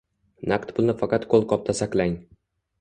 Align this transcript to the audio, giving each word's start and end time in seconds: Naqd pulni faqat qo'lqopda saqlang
Naqd 0.53 0.71
pulni 0.79 0.95
faqat 1.03 1.29
qo'lqopda 1.35 1.79
saqlang 1.83 2.19